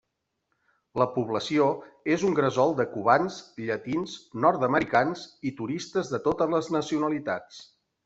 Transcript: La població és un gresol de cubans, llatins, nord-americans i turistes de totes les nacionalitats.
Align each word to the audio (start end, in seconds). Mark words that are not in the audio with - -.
La 1.01 1.05
població 1.17 1.67
és 2.15 2.23
un 2.31 2.33
gresol 2.41 2.73
de 2.81 2.87
cubans, 2.95 3.37
llatins, 3.67 4.17
nord-americans 4.49 5.29
i 5.51 5.55
turistes 5.63 6.15
de 6.17 6.25
totes 6.29 6.55
les 6.59 6.75
nacionalitats. 6.81 7.67